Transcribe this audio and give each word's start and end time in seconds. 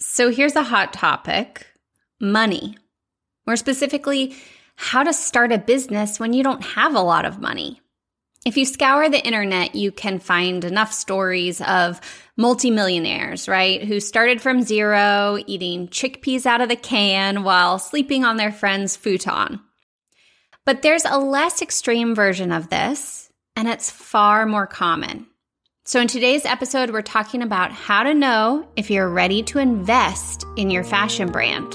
So 0.00 0.30
here's 0.30 0.56
a 0.56 0.62
hot 0.62 0.92
topic 0.92 1.66
money. 2.20 2.76
More 3.46 3.56
specifically, 3.56 4.34
how 4.76 5.02
to 5.02 5.12
start 5.12 5.52
a 5.52 5.58
business 5.58 6.18
when 6.18 6.32
you 6.32 6.42
don't 6.42 6.64
have 6.64 6.94
a 6.94 7.00
lot 7.00 7.26
of 7.26 7.40
money. 7.40 7.80
If 8.46 8.56
you 8.56 8.64
scour 8.64 9.10
the 9.10 9.24
internet, 9.24 9.74
you 9.74 9.92
can 9.92 10.18
find 10.18 10.64
enough 10.64 10.92
stories 10.94 11.60
of 11.60 12.00
multimillionaires, 12.38 13.46
right? 13.48 13.84
Who 13.84 14.00
started 14.00 14.40
from 14.40 14.62
zero, 14.62 15.38
eating 15.46 15.88
chickpeas 15.88 16.46
out 16.46 16.62
of 16.62 16.70
the 16.70 16.76
can 16.76 17.42
while 17.42 17.78
sleeping 17.78 18.24
on 18.24 18.38
their 18.38 18.52
friend's 18.52 18.96
futon. 18.96 19.60
But 20.64 20.80
there's 20.80 21.04
a 21.04 21.18
less 21.18 21.60
extreme 21.60 22.14
version 22.14 22.52
of 22.52 22.70
this, 22.70 23.30
and 23.56 23.68
it's 23.68 23.90
far 23.90 24.46
more 24.46 24.66
common. 24.66 25.26
So, 25.90 26.00
in 26.00 26.06
today's 26.06 26.44
episode, 26.44 26.92
we're 26.92 27.02
talking 27.02 27.42
about 27.42 27.72
how 27.72 28.04
to 28.04 28.14
know 28.14 28.64
if 28.76 28.92
you're 28.92 29.10
ready 29.10 29.42
to 29.42 29.58
invest 29.58 30.46
in 30.56 30.70
your 30.70 30.84
fashion 30.84 31.32
brand. 31.32 31.68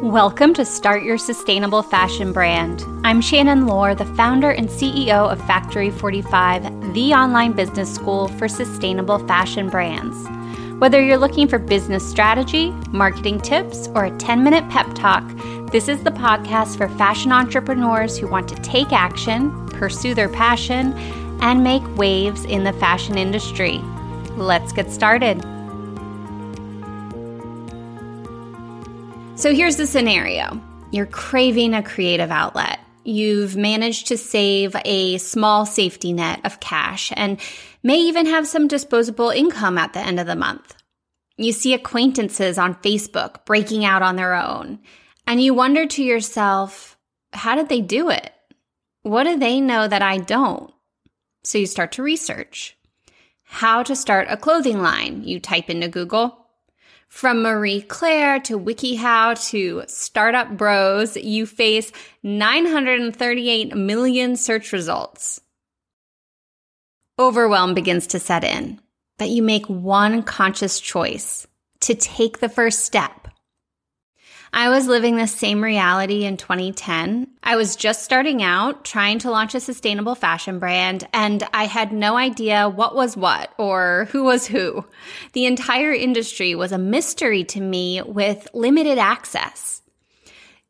Welcome 0.00 0.54
to 0.54 0.64
Start 0.64 1.02
Your 1.02 1.18
Sustainable 1.18 1.82
Fashion 1.82 2.32
Brand. 2.32 2.84
I'm 3.04 3.20
Shannon 3.20 3.66
Lohr, 3.66 3.96
the 3.96 4.04
founder 4.14 4.52
and 4.52 4.68
CEO 4.68 5.28
of 5.28 5.44
Factory 5.48 5.90
45, 5.90 6.94
the 6.94 7.12
online 7.12 7.50
business 7.50 7.92
school 7.92 8.28
for 8.28 8.46
sustainable 8.46 9.18
fashion 9.26 9.68
brands. 9.68 10.16
Whether 10.78 11.04
you're 11.04 11.18
looking 11.18 11.48
for 11.48 11.58
business 11.58 12.08
strategy, 12.08 12.70
marketing 12.90 13.40
tips, 13.40 13.88
or 13.96 14.04
a 14.04 14.16
10 14.18 14.44
minute 14.44 14.68
pep 14.68 14.94
talk, 14.94 15.28
this 15.72 15.88
is 15.88 16.04
the 16.04 16.12
podcast 16.12 16.76
for 16.76 16.88
fashion 16.90 17.32
entrepreneurs 17.32 18.16
who 18.16 18.28
want 18.28 18.48
to 18.48 18.54
take 18.62 18.92
action, 18.92 19.50
pursue 19.80 20.14
their 20.14 20.28
passion, 20.28 20.92
and 21.40 21.64
make 21.64 21.82
waves 21.96 22.44
in 22.44 22.64
the 22.64 22.72
fashion 22.74 23.18
industry. 23.18 23.78
Let's 24.36 24.72
get 24.72 24.90
started. 24.90 25.40
So 29.36 29.54
here's 29.54 29.76
the 29.76 29.86
scenario 29.86 30.60
you're 30.92 31.06
craving 31.06 31.72
a 31.72 31.82
creative 31.82 32.30
outlet. 32.30 32.78
You've 33.04 33.56
managed 33.56 34.08
to 34.08 34.18
save 34.18 34.76
a 34.84 35.16
small 35.16 35.64
safety 35.64 36.12
net 36.12 36.40
of 36.44 36.60
cash 36.60 37.10
and 37.16 37.40
may 37.82 37.96
even 38.00 38.26
have 38.26 38.46
some 38.46 38.68
disposable 38.68 39.30
income 39.30 39.78
at 39.78 39.94
the 39.94 40.00
end 40.00 40.20
of 40.20 40.26
the 40.26 40.36
month. 40.36 40.74
You 41.38 41.52
see 41.52 41.72
acquaintances 41.72 42.58
on 42.58 42.74
Facebook 42.74 43.46
breaking 43.46 43.86
out 43.86 44.02
on 44.02 44.16
their 44.16 44.34
own. 44.34 44.80
And 45.26 45.40
you 45.42 45.54
wonder 45.54 45.86
to 45.86 46.04
yourself, 46.04 46.98
how 47.32 47.54
did 47.54 47.70
they 47.70 47.80
do 47.80 48.10
it? 48.10 48.30
What 49.02 49.24
do 49.24 49.38
they 49.38 49.60
know 49.60 49.88
that 49.88 50.02
I 50.02 50.18
don't? 50.18 50.72
So 51.42 51.58
you 51.58 51.66
start 51.66 51.92
to 51.92 52.02
research. 52.02 52.76
How 53.44 53.82
to 53.82 53.96
start 53.96 54.28
a 54.30 54.36
clothing 54.36 54.82
line. 54.82 55.24
You 55.24 55.40
type 55.40 55.70
into 55.70 55.88
Google. 55.88 56.36
From 57.08 57.42
Marie 57.42 57.82
Claire 57.82 58.38
to 58.40 58.58
WikiHow 58.58 59.50
to 59.50 59.82
Startup 59.88 60.56
Bros, 60.56 61.16
you 61.16 61.44
face 61.44 61.90
938 62.22 63.74
million 63.74 64.36
search 64.36 64.72
results. 64.72 65.40
Overwhelm 67.18 67.74
begins 67.74 68.06
to 68.08 68.20
set 68.20 68.44
in, 68.44 68.80
but 69.18 69.30
you 69.30 69.42
make 69.42 69.66
one 69.66 70.22
conscious 70.22 70.78
choice 70.78 71.46
to 71.80 71.94
take 71.94 72.38
the 72.38 72.48
first 72.48 72.84
step 72.84 73.28
I 74.52 74.68
was 74.68 74.88
living 74.88 75.16
the 75.16 75.26
same 75.26 75.62
reality 75.62 76.24
in 76.24 76.36
2010. 76.36 77.28
I 77.42 77.56
was 77.56 77.76
just 77.76 78.02
starting 78.02 78.42
out 78.42 78.84
trying 78.84 79.20
to 79.20 79.30
launch 79.30 79.54
a 79.54 79.60
sustainable 79.60 80.14
fashion 80.14 80.58
brand, 80.58 81.06
and 81.12 81.42
I 81.54 81.66
had 81.66 81.92
no 81.92 82.16
idea 82.16 82.68
what 82.68 82.94
was 82.94 83.16
what 83.16 83.52
or 83.58 84.08
who 84.10 84.24
was 84.24 84.46
who. 84.46 84.84
The 85.32 85.46
entire 85.46 85.92
industry 85.92 86.54
was 86.54 86.72
a 86.72 86.78
mystery 86.78 87.44
to 87.44 87.60
me 87.60 88.02
with 88.02 88.48
limited 88.52 88.98
access. 88.98 89.79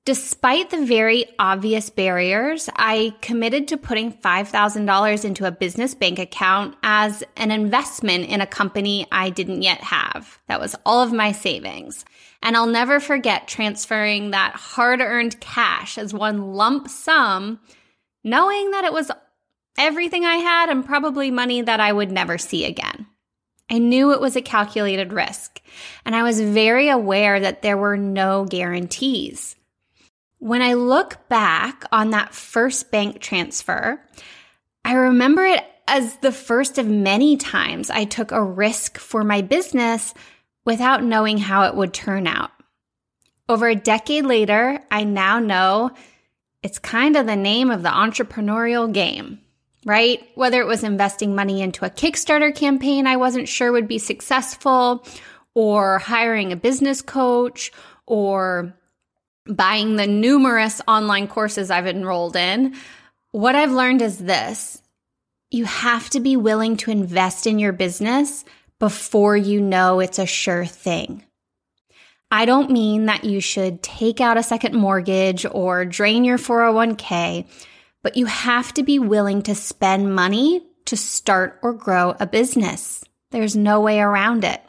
Despite 0.06 0.70
the 0.70 0.86
very 0.86 1.26
obvious 1.38 1.90
barriers, 1.90 2.70
I 2.74 3.14
committed 3.20 3.68
to 3.68 3.76
putting 3.76 4.12
$5,000 4.12 5.24
into 5.26 5.44
a 5.44 5.50
business 5.50 5.94
bank 5.94 6.18
account 6.18 6.74
as 6.82 7.22
an 7.36 7.50
investment 7.50 8.24
in 8.30 8.40
a 8.40 8.46
company 8.46 9.06
I 9.12 9.28
didn't 9.28 9.60
yet 9.60 9.82
have. 9.82 10.38
That 10.48 10.58
was 10.58 10.74
all 10.86 11.02
of 11.02 11.12
my 11.12 11.32
savings. 11.32 12.06
And 12.42 12.56
I'll 12.56 12.66
never 12.66 12.98
forget 12.98 13.46
transferring 13.46 14.30
that 14.30 14.54
hard 14.54 15.02
earned 15.02 15.38
cash 15.38 15.98
as 15.98 16.14
one 16.14 16.54
lump 16.54 16.88
sum, 16.88 17.60
knowing 18.24 18.70
that 18.70 18.84
it 18.84 18.94
was 18.94 19.10
everything 19.78 20.24
I 20.24 20.36
had 20.36 20.70
and 20.70 20.84
probably 20.84 21.30
money 21.30 21.60
that 21.60 21.78
I 21.78 21.92
would 21.92 22.10
never 22.10 22.38
see 22.38 22.64
again. 22.64 23.06
I 23.68 23.76
knew 23.76 24.12
it 24.12 24.20
was 24.20 24.34
a 24.34 24.42
calculated 24.42 25.12
risk, 25.12 25.60
and 26.06 26.16
I 26.16 26.22
was 26.22 26.40
very 26.40 26.88
aware 26.88 27.38
that 27.38 27.60
there 27.60 27.76
were 27.76 27.98
no 27.98 28.46
guarantees. 28.46 29.56
When 30.40 30.62
I 30.62 30.72
look 30.72 31.28
back 31.28 31.84
on 31.92 32.10
that 32.10 32.34
first 32.34 32.90
bank 32.90 33.20
transfer, 33.20 34.02
I 34.86 34.94
remember 34.94 35.44
it 35.44 35.62
as 35.86 36.16
the 36.16 36.32
first 36.32 36.78
of 36.78 36.86
many 36.86 37.36
times 37.36 37.90
I 37.90 38.06
took 38.06 38.32
a 38.32 38.42
risk 38.42 38.96
for 38.96 39.22
my 39.22 39.42
business 39.42 40.14
without 40.64 41.04
knowing 41.04 41.36
how 41.36 41.64
it 41.64 41.74
would 41.74 41.92
turn 41.92 42.26
out. 42.26 42.50
Over 43.50 43.68
a 43.68 43.74
decade 43.74 44.24
later, 44.24 44.80
I 44.90 45.04
now 45.04 45.40
know 45.40 45.90
it's 46.62 46.78
kind 46.78 47.16
of 47.16 47.26
the 47.26 47.36
name 47.36 47.70
of 47.70 47.82
the 47.82 47.90
entrepreneurial 47.90 48.90
game, 48.90 49.40
right? 49.84 50.26
Whether 50.36 50.62
it 50.62 50.66
was 50.66 50.84
investing 50.84 51.34
money 51.34 51.60
into 51.60 51.84
a 51.84 51.90
Kickstarter 51.90 52.54
campaign 52.54 53.06
I 53.06 53.16
wasn't 53.16 53.48
sure 53.48 53.72
would 53.72 53.88
be 53.88 53.98
successful, 53.98 55.06
or 55.54 55.98
hiring 55.98 56.50
a 56.50 56.56
business 56.56 57.02
coach, 57.02 57.72
or 58.06 58.74
buying 59.46 59.96
the 59.96 60.06
numerous 60.06 60.80
online 60.86 61.28
courses 61.28 61.70
I've 61.70 61.86
enrolled 61.86 62.36
in, 62.36 62.74
what 63.32 63.54
I've 63.54 63.72
learned 63.72 64.02
is 64.02 64.18
this 64.18 64.82
you 65.50 65.64
have 65.64 66.08
to 66.10 66.20
be 66.20 66.36
willing 66.36 66.76
to 66.76 66.90
invest 66.92 67.46
in 67.46 67.58
your 67.58 67.72
business 67.72 68.44
before 68.78 69.36
you 69.36 69.60
know 69.60 70.00
it's 70.00 70.18
a 70.18 70.26
sure 70.26 70.64
thing. 70.64 71.24
I 72.30 72.44
don't 72.44 72.70
mean 72.70 73.06
that 73.06 73.24
you 73.24 73.40
should 73.40 73.82
take 73.82 74.20
out 74.20 74.38
a 74.38 74.42
second 74.42 74.74
mortgage 74.74 75.44
or 75.50 75.84
drain 75.84 76.24
your 76.24 76.38
401k, 76.38 77.46
but 78.02 78.16
you 78.16 78.26
have 78.26 78.72
to 78.74 78.84
be 78.84 79.00
willing 79.00 79.42
to 79.42 79.54
spend 79.56 80.14
money 80.14 80.62
to 80.86 80.96
start 80.96 81.58
or 81.62 81.72
grow 81.72 82.14
a 82.20 82.26
business. 82.26 83.02
There's 83.32 83.56
no 83.56 83.80
way 83.80 84.00
around 84.00 84.44
it. 84.44 84.62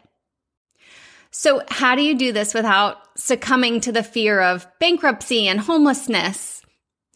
So, 1.29 1.61
how 1.69 1.95
do 1.95 2.01
you 2.01 2.17
do 2.17 2.33
this 2.33 2.53
without 2.53 2.97
succumbing 3.21 3.81
to 3.81 3.91
the 3.91 4.03
fear 4.03 4.41
of 4.41 4.67
bankruptcy 4.79 5.47
and 5.47 5.59
homelessness 5.59 6.61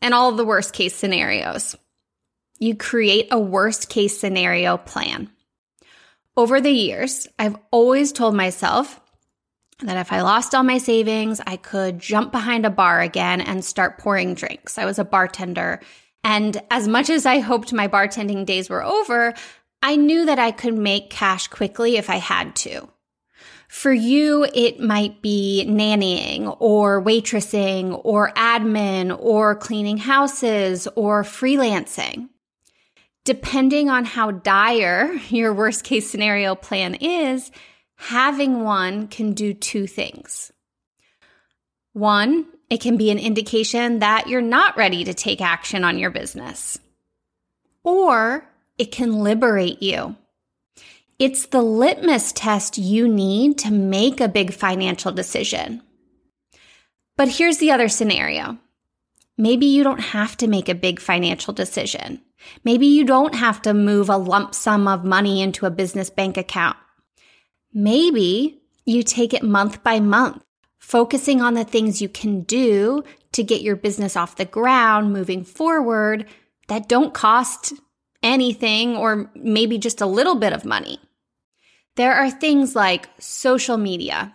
and 0.02 0.14
all 0.14 0.32
the 0.32 0.46
worst 0.46 0.74
case 0.74 0.96
scenarios? 0.96 1.76
You 2.60 2.76
create 2.76 3.28
a 3.32 3.40
worst 3.40 3.90
case 3.90 4.20
scenario 4.20 4.78
plan. 4.78 5.30
Over 6.38 6.62
the 6.62 6.72
years, 6.72 7.28
I've 7.40 7.58
always 7.72 8.12
told 8.12 8.36
myself 8.36 9.00
that 9.80 9.98
if 9.98 10.12
I 10.12 10.22
lost 10.22 10.56
all 10.56 10.64
my 10.64 10.78
savings, 10.78 11.42
I 11.46 11.58
could 11.58 12.00
jump 12.00 12.32
behind 12.32 12.66
a 12.66 12.70
bar 12.70 13.02
again 13.02 13.42
and 13.42 13.64
start 13.64 13.98
pouring 13.98 14.34
drinks. 14.34 14.78
I 14.78 14.86
was 14.86 15.00
a 15.00 15.06
bartender. 15.06 15.82
And 16.24 16.62
as 16.72 16.88
much 16.88 17.10
as 17.10 17.26
I 17.26 17.40
hoped 17.40 17.74
my 17.74 17.88
bartending 17.88 18.46
days 18.46 18.70
were 18.70 18.84
over, 18.84 19.34
I 19.82 19.96
knew 19.98 20.26
that 20.26 20.40
I 20.40 20.52
could 20.52 20.76
make 20.76 21.10
cash 21.10 21.48
quickly 21.48 21.98
if 21.98 22.10
I 22.10 22.18
had 22.18 22.56
to. 22.58 22.90
For 23.75 23.91
you, 23.91 24.47
it 24.53 24.80
might 24.80 25.22
be 25.22 25.66
nannying 25.68 26.58
or 26.62 27.03
waitressing 27.03 28.02
or 28.06 28.31
admin 28.31 29.16
or 29.19 29.53
cleaning 29.53 29.97
houses 29.97 30.88
or 30.96 31.24
freelancing. 31.24 32.30
Depending 33.25 33.90
on 33.90 34.06
how 34.06 34.31
dire 34.31 35.14
your 35.30 35.53
worst 35.53 35.84
case 35.84 36.09
scenario 36.09 36.55
plan 36.55 36.96
is, 36.96 37.52
having 37.97 38.64
one 38.64 39.09
can 39.09 39.34
do 39.34 39.53
two 39.53 39.88
things. 39.88 40.53
One, 41.91 42.46
it 42.70 42.79
can 42.79 42.96
be 42.96 43.11
an 43.11 43.20
indication 43.20 44.00
that 44.00 44.29
you're 44.29 44.41
not 44.41 44.78
ready 44.78 45.03
to 45.03 45.14
take 45.14 45.41
action 45.41 45.84
on 45.84 46.00
your 46.00 46.11
business. 46.11 46.79
Or 47.84 48.50
it 48.78 48.94
can 48.94 49.20
liberate 49.20 49.84
you. 49.84 50.16
It's 51.17 51.46
the 51.46 51.62
litmus 51.62 52.34
test 52.34 52.78
you 52.78 53.08
need 53.08 53.58
to 53.59 53.72
make 53.72 54.20
a 54.20 54.28
big 54.28 54.53
financial 54.53 55.14
decision. 55.14 55.82
But 57.16 57.29
here's 57.29 57.59
the 57.59 57.72
other 57.72 57.88
scenario. 57.88 58.58
Maybe 59.38 59.66
you 59.66 59.84
don't 59.84 60.00
have 60.00 60.35
to 60.38 60.47
make 60.47 60.67
a 60.67 60.76
big 60.76 61.00
financial 61.00 61.53
decision. 61.53 62.22
Maybe 62.64 62.85
you 62.85 63.06
don't 63.06 63.35
have 63.35 63.62
to 63.62 63.73
move 63.73 64.09
a 64.09 64.17
lump 64.17 64.53
sum 64.53 64.88
of 64.88 65.06
money 65.06 65.41
into 65.41 65.66
a 65.66 65.72
business 65.72 66.09
bank 66.09 66.35
account. 66.35 66.78
Maybe 67.73 68.62
you 68.85 69.02
take 69.02 69.34
it 69.34 69.44
month 69.44 69.84
by 69.84 70.02
month, 70.02 70.44
focusing 70.79 71.41
on 71.41 71.53
the 71.53 71.64
things 71.64 72.02
you 72.02 72.09
can 72.09 72.41
do 72.41 73.03
to 73.32 73.44
get 73.44 73.62
your 73.62 73.76
business 73.76 74.16
off 74.16 74.35
the 74.35 74.46
ground 74.46 75.12
moving 75.12 75.44
forward 75.44 76.26
that 76.67 76.90
don't 76.90 77.14
cost 77.14 77.73
anything 78.26 78.98
or 78.98 79.32
maybe 79.36 79.78
just 79.78 80.02
a 80.02 80.06
little 80.06 80.36
bit 80.36 80.52
of 80.52 80.66
money. 80.66 81.00
There 81.96 82.14
are 82.14 82.30
things 82.30 82.76
like 82.76 83.08
social 83.20 83.78
media, 83.78 84.34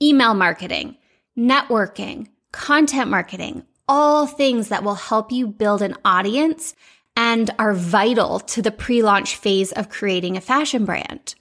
email 0.00 0.34
marketing, 0.34 0.96
networking, 1.36 2.28
content 2.52 3.10
marketing, 3.10 3.64
all 3.88 4.26
things 4.26 4.68
that 4.68 4.84
will 4.84 4.94
help 4.94 5.32
you 5.32 5.48
build 5.48 5.82
an 5.82 5.96
audience 6.04 6.76
and 7.16 7.50
are 7.58 7.74
vital 7.74 8.38
to 8.38 8.62
the 8.62 8.70
pre 8.70 9.02
launch 9.02 9.34
phase 9.34 9.72
of 9.72 9.88
creating 9.88 10.36
a 10.36 10.40
fashion 10.40 10.84
brand. 10.84 11.34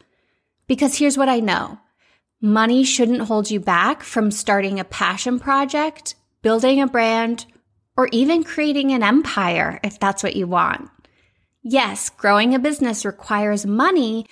Because 0.66 0.98
here's 0.98 1.18
what 1.18 1.30
I 1.30 1.40
know 1.42 1.80
money 2.42 2.84
shouldn't 2.84 3.22
hold 3.22 3.52
you 3.52 3.60
back 3.60 4.02
from 4.02 4.32
starting 4.32 4.80
a 4.80 4.86
passion 4.86 5.40
project, 5.40 6.16
building 6.42 6.82
a 6.82 6.88
brand, 6.88 7.46
or 7.98 8.08
even 8.12 8.44
creating 8.44 8.94
an 8.94 9.04
empire 9.04 9.80
if 9.84 10.00
that's 10.00 10.24
what 10.24 10.36
you 10.36 10.48
want. 10.48 10.90
Yes, 11.62 12.10
growing 12.10 12.56
a 12.56 12.60
business 12.60 13.06
requires 13.06 13.66
money, 13.66 14.26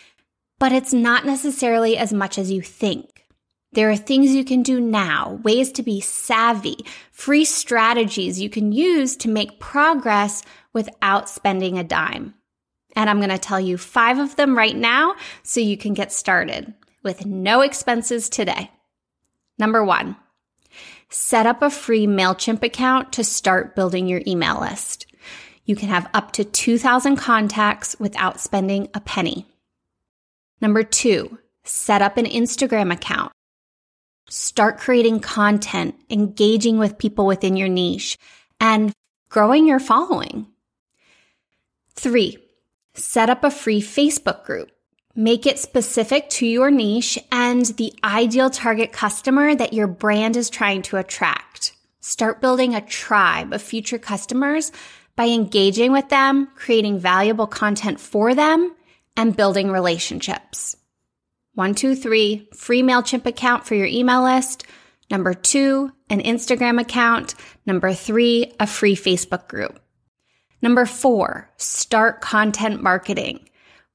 but 0.60 0.72
it's 0.72 0.94
not 0.94 1.26
necessarily 1.26 1.98
as 1.98 2.14
much 2.14 2.38
as 2.38 2.52
you 2.52 2.62
think. 2.62 3.26
There 3.74 3.90
are 3.92 3.98
things 3.98 4.34
you 4.34 4.46
can 4.46 4.64
do 4.64 4.80
now, 4.80 5.40
ways 5.44 5.72
to 5.74 5.84
be 5.84 6.00
savvy, 6.00 6.78
free 7.12 7.44
strategies 7.44 8.40
you 8.40 8.50
can 8.50 8.72
use 8.72 9.18
to 9.18 9.30
make 9.30 9.60
progress 9.60 10.42
without 10.74 11.30
spending 11.30 11.78
a 11.78 11.84
dime. 11.84 12.34
And 12.96 13.10
I'm 13.10 13.20
going 13.20 13.30
to 13.30 13.38
tell 13.38 13.60
you 13.60 13.78
five 13.78 14.20
of 14.20 14.38
them 14.38 14.58
right 14.58 14.76
now 14.76 15.16
so 15.44 15.60
you 15.60 15.78
can 15.78 15.94
get 15.94 16.14
started 16.14 16.74
with 17.04 17.26
no 17.26 17.62
expenses 17.62 18.30
today. 18.30 18.72
Number 19.60 19.84
one, 19.84 20.16
set 21.10 21.46
up 21.46 21.62
a 21.62 21.70
free 21.70 22.08
MailChimp 22.08 22.64
account 22.64 23.14
to 23.14 23.24
start 23.24 23.76
building 23.76 24.08
your 24.08 24.22
email 24.26 24.62
list. 24.62 25.07
You 25.68 25.76
can 25.76 25.90
have 25.90 26.10
up 26.14 26.32
to 26.32 26.46
2,000 26.46 27.18
contacts 27.18 27.98
without 28.00 28.40
spending 28.40 28.88
a 28.94 29.02
penny. 29.02 29.46
Number 30.62 30.82
two, 30.82 31.38
set 31.66 32.02
up 32.02 32.16
an 32.16 32.26
Instagram 32.26 32.92
account. 32.92 33.34
Start 34.30 34.80
creating 34.80 35.20
content, 35.20 35.96
engaging 36.10 36.80
with 36.80 36.98
people 36.98 37.26
within 37.26 37.58
your 37.58 37.68
niche, 37.68 38.18
and 38.62 38.94
growing 39.30 39.68
your 39.68 39.80
following. 39.80 40.48
Three, 41.96 42.38
set 42.94 43.30
up 43.30 43.44
a 43.44 43.52
free 43.52 43.82
Facebook 43.82 44.46
group. 44.46 44.72
Make 45.16 45.46
it 45.46 45.60
specific 45.60 46.30
to 46.30 46.46
your 46.46 46.72
niche 46.72 47.20
and 47.30 47.66
the 47.66 47.94
ideal 48.06 48.50
target 48.50 48.94
customer 48.94 49.54
that 49.54 49.74
your 49.74 49.88
brand 49.88 50.38
is 50.38 50.50
trying 50.50 50.82
to 50.84 50.98
attract. 50.98 51.74
Start 52.00 52.40
building 52.40 52.74
a 52.74 52.80
tribe 52.80 53.52
of 53.52 53.62
future 53.62 53.98
customers 53.98 54.72
by 55.18 55.28
engaging 55.28 55.92
with 55.92 56.08
them, 56.08 56.48
creating 56.56 57.00
valuable 57.00 57.48
content 57.48 58.00
for 58.00 58.34
them, 58.34 58.74
and 59.18 59.36
building 59.36 59.70
relationships. 59.70 60.78
One, 61.56 61.74
two, 61.74 61.96
three, 61.96 62.48
free 62.54 62.84
MailChimp 62.84 63.26
account 63.26 63.66
for 63.66 63.74
your 63.74 63.88
email 63.88 64.24
list. 64.24 64.64
Number 65.10 65.34
two, 65.34 65.92
an 66.10 66.22
Instagram 66.22 66.80
account. 66.80 67.34
Number 67.66 67.94
three, 67.94 68.54
a 68.60 68.68
free 68.68 68.96
Facebook 68.96 69.48
group. 69.48 69.80
Number 70.62 70.86
four, 70.86 71.50
start 71.58 72.22
content 72.22 72.84
marketing. 72.84 73.50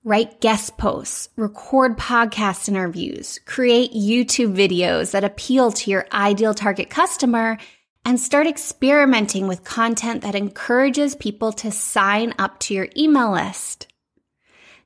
Write 0.04 0.40
guest 0.40 0.76
posts, 0.76 1.28
record 1.36 1.96
podcast 1.96 2.68
interviews, 2.68 3.38
create 3.46 3.92
YouTube 3.92 4.56
videos 4.56 5.12
that 5.12 5.22
appeal 5.22 5.70
to 5.70 5.90
your 5.92 6.08
ideal 6.12 6.54
target 6.54 6.90
customer, 6.90 7.58
and 8.04 8.18
start 8.18 8.46
experimenting 8.46 9.46
with 9.46 9.64
content 9.64 10.22
that 10.22 10.34
encourages 10.34 11.14
people 11.14 11.52
to 11.52 11.70
sign 11.70 12.34
up 12.38 12.58
to 12.60 12.74
your 12.74 12.88
email 12.96 13.32
list. 13.32 13.86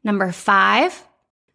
Number 0.04 0.30
five, 0.32 1.04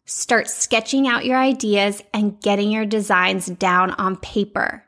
start 0.06 0.50
sketching 0.50 1.08
out 1.08 1.26
your 1.26 1.38
ideas 1.38 2.02
and 2.14 2.40
getting 2.42 2.72
your 2.72 2.86
designs 2.86 3.46
down 3.46 3.92
on 3.92 4.18
paper. 4.18 4.84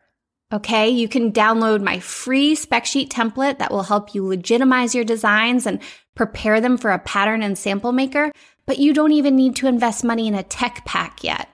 Okay, 0.51 0.89
you 0.89 1.07
can 1.07 1.31
download 1.31 1.81
my 1.81 1.99
free 1.99 2.55
spec 2.55 2.85
sheet 2.85 3.09
template 3.09 3.57
that 3.57 3.71
will 3.71 3.83
help 3.83 4.13
you 4.13 4.27
legitimize 4.27 4.93
your 4.93 5.03
designs 5.03 5.65
and 5.65 5.79
prepare 6.15 6.61
them 6.61 6.77
for 6.77 6.91
a 6.91 6.99
pattern 6.99 7.41
and 7.41 7.57
sample 7.57 7.91
maker, 7.91 8.31
but 8.65 8.77
you 8.77 8.93
don't 8.93 9.13
even 9.13 9.35
need 9.35 9.55
to 9.55 9.67
invest 9.67 10.03
money 10.03 10.27
in 10.27 10.35
a 10.35 10.43
tech 10.43 10.83
pack 10.85 11.23
yet, 11.23 11.49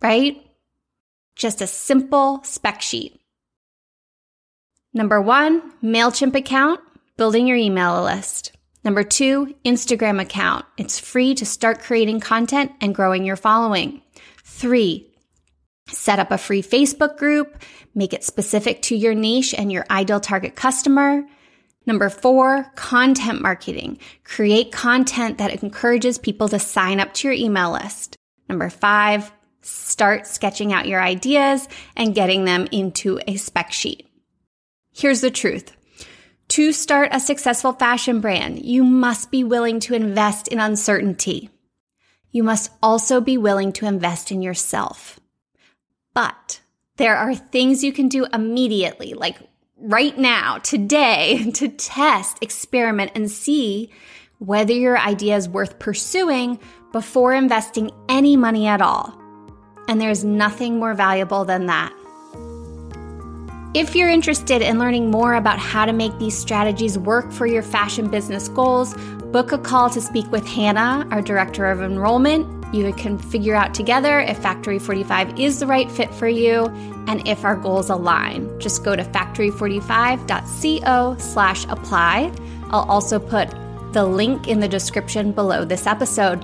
right? 0.00 0.42
Just 1.36 1.60
a 1.60 1.66
simple 1.66 2.40
spec 2.42 2.80
sheet. 2.80 3.20
Number 4.98 5.22
one, 5.22 5.62
MailChimp 5.80 6.34
account, 6.34 6.80
building 7.16 7.46
your 7.46 7.56
email 7.56 8.02
list. 8.02 8.50
Number 8.82 9.04
two, 9.04 9.54
Instagram 9.64 10.20
account. 10.20 10.66
It's 10.76 10.98
free 10.98 11.36
to 11.36 11.46
start 11.46 11.82
creating 11.82 12.18
content 12.18 12.72
and 12.80 12.96
growing 12.96 13.24
your 13.24 13.36
following. 13.36 14.02
Three, 14.42 15.08
set 15.88 16.18
up 16.18 16.32
a 16.32 16.36
free 16.36 16.62
Facebook 16.62 17.16
group, 17.16 17.62
make 17.94 18.12
it 18.12 18.24
specific 18.24 18.82
to 18.82 18.96
your 18.96 19.14
niche 19.14 19.54
and 19.54 19.70
your 19.70 19.86
ideal 19.88 20.18
target 20.18 20.56
customer. 20.56 21.22
Number 21.86 22.08
four, 22.08 22.64
content 22.74 23.40
marketing. 23.40 24.00
Create 24.24 24.72
content 24.72 25.38
that 25.38 25.62
encourages 25.62 26.18
people 26.18 26.48
to 26.48 26.58
sign 26.58 26.98
up 26.98 27.14
to 27.14 27.28
your 27.28 27.36
email 27.36 27.70
list. 27.70 28.16
Number 28.48 28.68
five, 28.68 29.30
start 29.62 30.26
sketching 30.26 30.72
out 30.72 30.88
your 30.88 31.00
ideas 31.00 31.68
and 31.94 32.16
getting 32.16 32.46
them 32.46 32.66
into 32.72 33.20
a 33.28 33.36
spec 33.36 33.70
sheet. 33.70 34.07
Here's 34.98 35.20
the 35.20 35.30
truth. 35.30 35.76
To 36.48 36.72
start 36.72 37.10
a 37.12 37.20
successful 37.20 37.72
fashion 37.72 38.20
brand, 38.20 38.64
you 38.64 38.82
must 38.82 39.30
be 39.30 39.44
willing 39.44 39.78
to 39.80 39.94
invest 39.94 40.48
in 40.48 40.58
uncertainty. 40.58 41.50
You 42.32 42.42
must 42.42 42.72
also 42.82 43.20
be 43.20 43.38
willing 43.38 43.72
to 43.74 43.86
invest 43.86 44.32
in 44.32 44.42
yourself. 44.42 45.20
But 46.14 46.60
there 46.96 47.16
are 47.16 47.32
things 47.32 47.84
you 47.84 47.92
can 47.92 48.08
do 48.08 48.26
immediately, 48.32 49.14
like 49.14 49.36
right 49.76 50.18
now, 50.18 50.58
today, 50.58 51.48
to 51.54 51.68
test, 51.68 52.38
experiment, 52.42 53.12
and 53.14 53.30
see 53.30 53.92
whether 54.38 54.72
your 54.72 54.98
idea 54.98 55.36
is 55.36 55.48
worth 55.48 55.78
pursuing 55.78 56.58
before 56.90 57.34
investing 57.34 57.92
any 58.08 58.36
money 58.36 58.66
at 58.66 58.82
all. 58.82 59.16
And 59.86 60.00
there's 60.00 60.24
nothing 60.24 60.80
more 60.80 60.94
valuable 60.94 61.44
than 61.44 61.66
that. 61.66 61.92
If 63.74 63.94
you're 63.94 64.08
interested 64.08 64.62
in 64.62 64.78
learning 64.78 65.10
more 65.10 65.34
about 65.34 65.58
how 65.58 65.84
to 65.84 65.92
make 65.92 66.18
these 66.18 66.34
strategies 66.36 66.98
work 66.98 67.30
for 67.30 67.46
your 67.46 67.62
fashion 67.62 68.08
business 68.08 68.48
goals, 68.48 68.94
book 69.26 69.52
a 69.52 69.58
call 69.58 69.90
to 69.90 70.00
speak 70.00 70.24
with 70.32 70.46
Hannah, 70.46 71.06
our 71.10 71.20
Director 71.20 71.66
of 71.66 71.82
Enrollment. 71.82 72.74
You 72.74 72.90
can 72.94 73.18
figure 73.18 73.54
out 73.54 73.74
together 73.74 74.20
if 74.20 74.38
Factory 74.38 74.78
45 74.78 75.38
is 75.38 75.60
the 75.60 75.66
right 75.66 75.90
fit 75.90 76.14
for 76.14 76.28
you 76.28 76.64
and 77.08 77.28
if 77.28 77.44
our 77.44 77.56
goals 77.56 77.90
align. 77.90 78.58
Just 78.58 78.84
go 78.84 78.96
to 78.96 79.04
factory45.co 79.04 81.16
slash 81.18 81.66
apply. 81.66 82.32
I'll 82.70 82.88
also 82.88 83.18
put 83.18 83.50
the 83.92 84.06
link 84.06 84.48
in 84.48 84.60
the 84.60 84.68
description 84.68 85.32
below 85.32 85.66
this 85.66 85.86
episode. 85.86 86.42